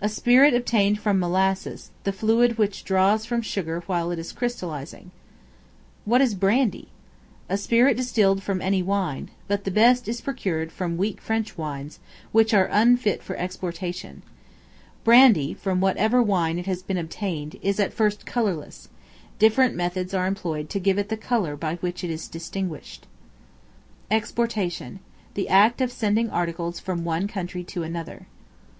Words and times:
A 0.00 0.08
spirit 0.08 0.54
obtained 0.54 1.00
from 1.00 1.18
molasses, 1.18 1.90
the 2.04 2.12
fluid 2.12 2.56
which 2.56 2.84
drains 2.84 3.26
from 3.26 3.42
sugar 3.42 3.82
while 3.88 4.12
it 4.12 4.18
is 4.20 4.30
crystallizing. 4.30 5.10
What 6.04 6.20
is 6.20 6.36
Brandy? 6.36 6.86
A 7.48 7.56
spirit 7.56 7.96
distilled 7.96 8.44
from 8.44 8.62
any 8.62 8.80
wine; 8.80 9.28
but 9.48 9.64
the 9.64 9.72
best 9.72 10.06
is 10.06 10.20
procured 10.20 10.70
from 10.70 10.96
weak 10.96 11.20
French 11.20 11.58
wines, 11.58 11.98
which 12.30 12.54
are 12.54 12.68
unfit 12.70 13.24
for 13.24 13.34
exportation. 13.38 14.22
Brandy, 15.02 15.52
from 15.52 15.80
whatever 15.80 16.22
wine 16.22 16.60
it 16.60 16.66
has 16.66 16.80
been 16.84 16.96
obtained, 16.96 17.56
is 17.60 17.80
at 17.80 17.92
first 17.92 18.24
colorless; 18.24 18.88
different 19.40 19.74
methods 19.74 20.14
are 20.14 20.28
employed 20.28 20.70
to 20.70 20.78
give 20.78 20.96
it 20.96 21.08
the 21.08 21.16
color 21.16 21.56
by 21.56 21.74
which 21.78 22.04
it 22.04 22.10
is 22.10 22.28
distinguished. 22.28 23.08
Exportation, 24.12 25.00
the 25.34 25.48
act 25.48 25.80
of 25.80 25.90
sending 25.90 26.30
articles 26.30 26.78
from 26.78 27.02
one 27.04 27.26
country 27.26 27.64
to 27.64 27.82
another. 27.82 28.28